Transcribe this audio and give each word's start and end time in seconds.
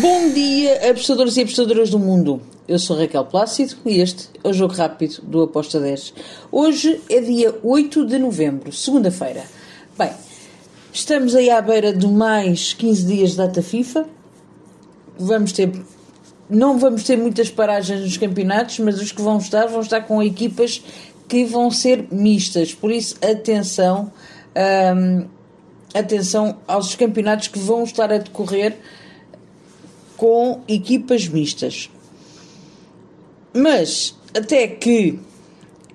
Bom 0.00 0.30
dia, 0.30 0.90
apostadores 0.90 1.36
e 1.36 1.42
apostadoras 1.42 1.90
do 1.90 1.98
mundo. 1.98 2.40
Eu 2.66 2.78
sou 2.78 2.96
Raquel 2.96 3.22
Plácido 3.26 3.74
e 3.84 4.00
este 4.00 4.30
é 4.42 4.48
o 4.48 4.52
Jogo 4.54 4.72
Rápido 4.72 5.20
do 5.24 5.42
Aposta 5.42 5.78
10. 5.78 6.14
Hoje 6.50 7.02
é 7.10 7.20
dia 7.20 7.54
8 7.62 8.06
de 8.06 8.18
novembro, 8.18 8.72
segunda-feira. 8.72 9.44
Bem, 9.98 10.10
estamos 10.90 11.34
aí 11.34 11.50
à 11.50 11.60
beira 11.60 11.92
de 11.92 12.06
mais 12.06 12.72
15 12.72 13.04
dias 13.04 13.30
de 13.32 13.36
data 13.36 13.62
FIFA. 13.62 14.06
Vamos 15.18 15.52
ter. 15.52 15.70
Não 16.48 16.78
vamos 16.78 17.04
ter 17.04 17.18
muitas 17.18 17.50
paragens 17.50 18.00
nos 18.00 18.16
campeonatos, 18.16 18.78
mas 18.78 18.98
os 19.02 19.12
que 19.12 19.20
vão 19.20 19.36
estar, 19.36 19.66
vão 19.66 19.82
estar 19.82 20.00
com 20.00 20.22
equipas 20.22 20.82
que 21.28 21.44
vão 21.44 21.70
ser 21.70 22.06
mistas. 22.10 22.72
Por 22.72 22.90
isso, 22.90 23.16
atenção. 23.22 24.10
Hum, 24.96 25.26
atenção 25.92 26.56
aos 26.66 26.94
campeonatos 26.94 27.48
que 27.48 27.58
vão 27.58 27.84
estar 27.84 28.10
a 28.10 28.16
decorrer 28.16 28.78
com 30.20 30.60
equipas 30.68 31.26
mistas. 31.26 31.88
Mas 33.54 34.14
até 34.36 34.68
que 34.68 35.18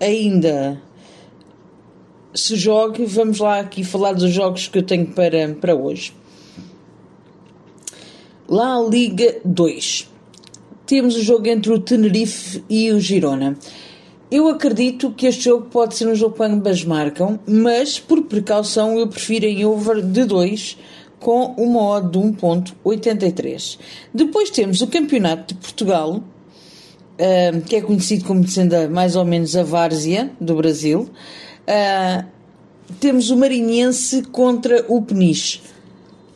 ainda 0.00 0.80
se 2.32 2.54
jogue, 2.54 3.04
vamos 3.04 3.40
lá 3.40 3.58
aqui 3.58 3.82
falar 3.82 4.12
dos 4.12 4.30
jogos 4.30 4.68
que 4.68 4.78
eu 4.78 4.84
tenho 4.84 5.08
para, 5.08 5.52
para 5.60 5.74
hoje. 5.74 6.14
Lá 8.48 8.80
Liga 8.80 9.40
2. 9.44 10.08
Temos 10.86 11.16
o 11.16 11.22
jogo 11.22 11.48
entre 11.48 11.72
o 11.72 11.80
Tenerife 11.80 12.62
e 12.70 12.92
o 12.92 13.00
Girona. 13.00 13.58
Eu 14.30 14.46
acredito 14.46 15.10
que 15.10 15.26
este 15.26 15.46
jogo 15.46 15.66
pode 15.66 15.96
ser 15.96 16.06
um 16.06 16.14
jogo 16.14 16.36
que 16.36 16.44
ambas 16.44 16.84
marcam, 16.84 17.40
mas 17.44 17.98
por 17.98 18.22
precaução 18.22 18.96
eu 18.96 19.08
prefiro 19.08 19.46
em 19.46 19.64
over 19.64 20.00
de 20.00 20.24
2 20.24 20.78
com 21.22 21.54
uma 21.56 21.80
odd 21.80 22.10
de 22.10 22.18
1.83. 22.18 23.78
Depois 24.12 24.50
temos 24.50 24.82
o 24.82 24.88
Campeonato 24.88 25.54
de 25.54 25.60
Portugal, 25.60 26.16
uh, 26.16 27.60
que 27.62 27.76
é 27.76 27.80
conhecido 27.80 28.24
como 28.24 28.46
sendo 28.46 28.90
mais 28.90 29.16
ou 29.16 29.24
menos 29.24 29.56
a 29.56 29.62
várzea 29.62 30.30
do 30.40 30.56
Brasil. 30.56 31.08
Uh, 31.62 32.24
temos 32.98 33.30
o 33.30 33.36
Marinhense 33.36 34.22
contra 34.24 34.84
o 34.88 35.00
Peniche. 35.00 35.60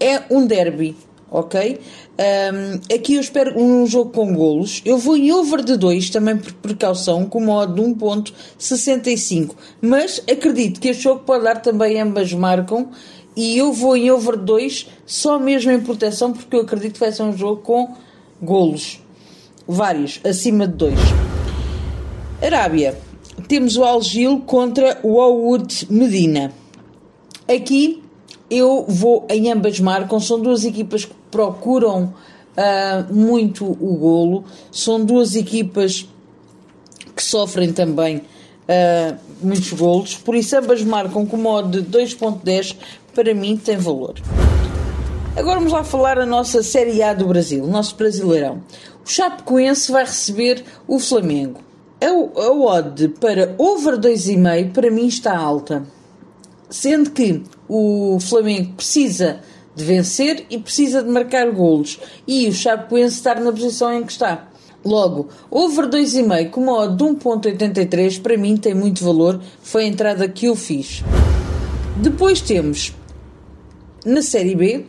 É 0.00 0.22
um 0.30 0.46
derby, 0.46 0.96
ok? 1.30 1.78
Um, 2.20 2.94
aqui 2.94 3.14
eu 3.14 3.20
espero 3.20 3.58
um 3.58 3.86
jogo 3.86 4.10
com 4.10 4.34
golos. 4.34 4.82
Eu 4.84 4.98
vou 4.98 5.16
em 5.16 5.32
over 5.32 5.62
de 5.62 5.76
2, 5.76 6.10
também 6.10 6.36
por 6.36 6.52
precaução, 6.54 7.24
com 7.24 7.38
uma 7.38 7.54
odd 7.54 7.74
de 7.74 7.80
1.65. 7.80 9.54
Mas 9.80 10.22
acredito 10.30 10.80
que 10.80 10.88
este 10.88 11.04
jogo 11.04 11.20
pode 11.20 11.44
dar 11.44 11.62
também 11.62 12.00
ambas 12.00 12.32
marcam 12.32 12.90
e 13.36 13.56
eu 13.56 13.72
vou 13.72 13.96
em 13.96 14.10
over 14.10 14.36
2 14.36 14.88
só 15.06 15.38
mesmo 15.38 15.70
em 15.70 15.80
proteção 15.80 16.32
porque 16.32 16.56
eu 16.56 16.60
acredito 16.60 16.94
que 16.94 17.00
vai 17.00 17.12
ser 17.12 17.22
um 17.22 17.36
jogo 17.36 17.62
com 17.62 17.94
golos. 18.40 19.00
Vários, 19.66 20.20
acima 20.24 20.66
de 20.66 20.74
2. 20.74 20.94
Arábia. 22.42 22.98
Temos 23.46 23.76
o 23.76 23.84
Algil 23.84 24.40
contra 24.40 24.98
o 25.02 25.20
Awood 25.20 25.86
Medina. 25.90 26.52
Aqui 27.48 28.02
eu 28.50 28.84
vou 28.88 29.26
em 29.30 29.50
ambas 29.50 29.78
marcam. 29.80 30.20
São 30.20 30.40
duas 30.40 30.64
equipas 30.64 31.04
que 31.04 31.14
procuram 31.30 32.12
uh, 32.56 33.14
muito 33.14 33.64
o 33.64 33.96
golo. 33.96 34.44
São 34.70 35.04
duas 35.04 35.34
equipas 35.34 36.08
que 37.14 37.22
sofrem 37.22 37.72
também 37.72 38.22
uh, 38.70 39.16
muitos 39.42 39.72
golos. 39.72 40.16
Por 40.16 40.34
isso 40.34 40.56
ambas 40.56 40.82
marcam 40.82 41.26
com 41.26 41.36
modo 41.36 41.82
de 41.82 41.98
2.10 41.98 42.76
para 43.14 43.34
mim 43.34 43.56
tem 43.56 43.76
valor. 43.76 44.14
Agora 45.36 45.56
vamos 45.56 45.72
lá 45.72 45.84
falar 45.84 46.18
a 46.18 46.26
nossa 46.26 46.62
Série 46.62 47.02
A 47.02 47.12
do 47.14 47.26
Brasil, 47.26 47.64
o 47.64 47.68
nosso 47.68 47.96
Brasileirão. 47.96 48.62
O 49.04 49.08
Chapecoense 49.08 49.90
vai 49.90 50.04
receber 50.04 50.64
o 50.86 50.98
Flamengo. 50.98 51.60
A, 52.00 52.06
a 52.06 52.52
odd 52.52 53.08
para 53.20 53.54
over 53.58 53.98
2,5 53.98 54.72
para 54.72 54.90
mim 54.90 55.06
está 55.06 55.36
alta. 55.36 55.84
Sendo 56.68 57.10
que 57.10 57.42
o 57.68 58.18
Flamengo 58.20 58.74
precisa 58.74 59.40
de 59.74 59.84
vencer 59.84 60.46
e 60.50 60.58
precisa 60.58 61.02
de 61.02 61.08
marcar 61.08 61.50
golos. 61.50 61.98
E 62.26 62.48
o 62.48 62.52
Chapecoense 62.52 63.16
estar 63.16 63.40
na 63.40 63.52
posição 63.52 63.92
em 63.92 64.04
que 64.04 64.12
está. 64.12 64.49
Logo, 64.84 65.28
over 65.50 65.86
2,5 65.88 66.50
com 66.50 66.62
uma 66.62 66.78
odd 66.78 66.96
de 66.96 67.04
1.83 67.04 68.22
para 68.22 68.36
mim 68.36 68.56
tem 68.56 68.74
muito 68.74 69.04
valor. 69.04 69.40
Foi 69.62 69.84
a 69.84 69.86
entrada 69.86 70.28
que 70.28 70.46
eu 70.46 70.56
fiz. 70.56 71.02
Depois 71.96 72.40
temos 72.40 72.94
na 74.04 74.22
Série 74.22 74.54
B 74.54 74.86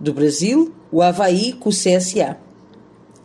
do 0.00 0.12
Brasil, 0.12 0.72
o 0.90 1.00
Havaí 1.00 1.52
com 1.52 1.68
o 1.68 1.72
CSA. 1.72 2.36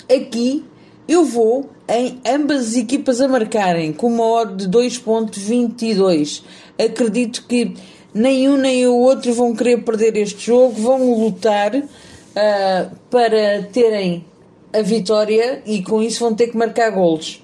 Aqui 0.09 0.63
eu 1.07 1.25
vou 1.25 1.69
em 1.89 2.19
ambas 2.25 2.67
as 2.67 2.75
equipas 2.75 3.19
a 3.19 3.27
marcarem 3.27 3.91
com 3.91 4.07
uma 4.07 4.23
odd 4.23 4.67
de 4.67 4.69
2.22. 4.69 6.43
Acredito 6.77 7.45
que 7.47 7.73
nem 8.13 8.49
um 8.49 8.57
nem 8.57 8.85
o 8.85 8.95
outro 8.95 9.33
vão 9.33 9.55
querer 9.55 9.83
perder 9.83 10.15
este 10.17 10.47
jogo, 10.47 10.79
vão 10.79 11.19
lutar 11.19 11.75
uh, 11.75 12.95
para 13.09 13.63
terem 13.71 14.25
a 14.73 14.81
vitória 14.81 15.61
e 15.65 15.81
com 15.81 16.01
isso 16.01 16.19
vão 16.19 16.33
ter 16.33 16.47
que 16.47 16.57
marcar 16.57 16.89
golos. 16.91 17.43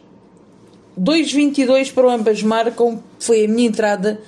2.22 0.99 1.91
para 1.91 2.13
ambas 2.13 2.43
marcam, 2.43 3.01
foi 3.19 3.45
a 3.45 3.47
minha 3.47 3.67
entrada 3.67 4.19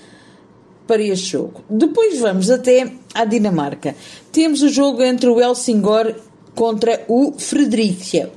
para 0.88 1.02
este 1.02 1.32
jogo. 1.32 1.64
Depois 1.70 2.20
vamos 2.20 2.50
até 2.50 2.92
à 3.14 3.26
Dinamarca. 3.26 3.96
Temos 4.32 4.62
o 4.62 4.70
jogo 4.70 5.04
entre 5.04 5.30
o 5.30 5.40
Helsingor 5.40 6.16
contra 6.54 7.04
o 7.08 7.34
Fredericia. 7.38 8.32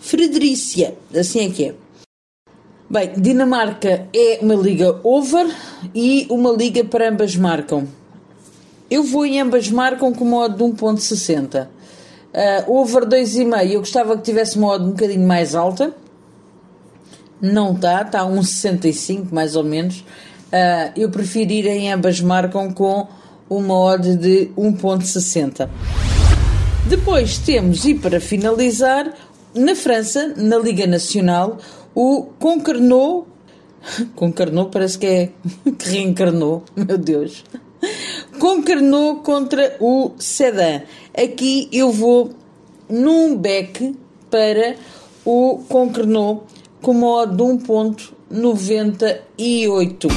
Fredericia, 0.00 0.96
assim 1.14 1.46
é 1.46 1.50
que 1.50 1.64
é. 1.66 1.74
Bem, 2.88 3.12
Dinamarca 3.16 4.08
é 4.14 4.38
uma 4.42 4.54
liga 4.54 5.00
over 5.02 5.46
e 5.94 6.26
uma 6.28 6.50
liga 6.52 6.84
para 6.84 7.08
ambas 7.08 7.36
marcam. 7.36 7.88
Eu 8.90 9.02
vou 9.02 9.24
em 9.24 9.40
ambas 9.40 9.70
marcam 9.70 10.12
com 10.12 10.24
modo 10.24 10.56
de 10.56 10.64
1.60. 10.64 11.68
Uh, 12.32 12.72
over 12.78 13.04
2,5 13.04 13.70
eu 13.70 13.80
gostava 13.80 14.16
que 14.16 14.22
tivesse 14.22 14.56
uma 14.56 14.68
odd 14.68 14.84
um 14.84 14.90
bocadinho 14.90 15.26
mais 15.26 15.54
alta. 15.54 15.94
Não 17.40 17.74
está, 17.74 18.02
está 18.02 18.20
a 18.20 18.26
1,65 18.26 19.28
mais 19.30 19.56
ou 19.56 19.64
menos. 19.64 20.00
Uh, 20.00 20.92
eu 20.96 21.10
prefiro 21.10 21.52
ir 21.52 21.66
em 21.66 21.92
ambas 21.92 22.20
marcam 22.20 22.72
com 22.72 23.06
uma 23.50 23.78
odd 23.78 24.16
de 24.16 24.50
1.60. 24.56 25.68
Depois 26.88 27.38
temos, 27.38 27.84
e 27.84 27.94
para 27.94 28.20
finalizar, 28.20 29.12
na 29.54 29.74
França, 29.74 30.34
na 30.36 30.56
Liga 30.56 30.86
Nacional, 30.86 31.58
o 31.94 32.24
Concarneau. 32.38 33.26
Concarneau 34.16 34.66
parece 34.70 34.98
que 34.98 35.06
é 35.06 35.30
que 35.78 35.90
reencarnou, 35.90 36.64
meu 36.74 36.96
Deus. 36.96 37.44
Concarneau 38.42 39.22
contra 39.22 39.76
o 39.78 40.10
Sedan. 40.18 40.82
Aqui 41.16 41.68
eu 41.72 41.92
vou 41.92 42.32
num 42.88 43.36
back 43.36 43.96
para 44.28 44.74
o 45.24 45.62
Concarneau 45.68 46.44
com 46.80 46.90
uma 46.90 47.06
odd 47.06 47.36
de 47.36 47.42
1.98. 47.44 50.08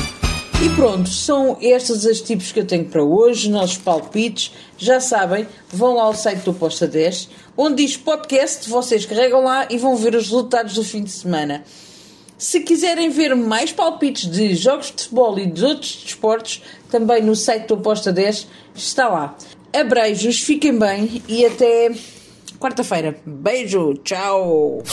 E 0.64 0.70
pronto, 0.76 1.08
são 1.08 1.56
estes 1.62 2.04
os 2.04 2.20
tipos 2.20 2.52
que 2.52 2.62
eu 2.62 2.66
tenho 2.66 2.86
para 2.86 3.04
hoje, 3.04 3.52
nossos 3.52 3.78
palpites. 3.78 4.54
Já 4.76 5.00
sabem, 5.00 5.46
vão 5.70 5.94
lá 5.94 6.06
ao 6.06 6.16
site 6.16 6.40
do 6.40 6.52
Posta 6.52 6.88
10, 6.88 7.30
onde 7.56 7.86
diz 7.86 7.96
podcast, 7.96 8.68
vocês 8.68 9.06
carregam 9.06 9.44
lá 9.44 9.68
e 9.70 9.78
vão 9.78 9.96
ver 9.96 10.16
os 10.16 10.24
resultados 10.24 10.74
do 10.74 10.84
fim 10.84 11.04
de 11.04 11.12
semana. 11.12 11.64
Se 12.38 12.60
quiserem 12.60 13.10
ver 13.10 13.36
mais 13.36 13.72
palpites 13.72 14.30
de 14.30 14.56
jogos 14.56 14.88
de 14.88 15.04
futebol 15.04 15.40
e 15.40 15.46
de 15.46 15.64
outros 15.64 16.04
desportos, 16.04 16.62
também 16.92 17.22
no 17.22 17.36
site 17.36 17.68
do 17.68 17.76
Aposta 17.76 18.12
10 18.12 18.48
está 18.76 19.08
lá. 19.08 19.36
Abreijos, 19.74 20.42
fiquem 20.42 20.78
bem 20.78 21.22
e 21.28 21.46
até 21.46 21.92
quarta-feira. 22.60 23.18
Beijo, 23.26 23.94
tchau! 24.04 24.84